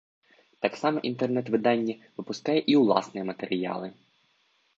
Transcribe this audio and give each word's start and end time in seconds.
Таксама 0.65 0.97
інтэрнэт-выданне 1.09 1.95
выпускае 2.21 2.57
і 2.75 2.79
ўласныя 2.83 3.23
матэрыялы. 3.33 3.87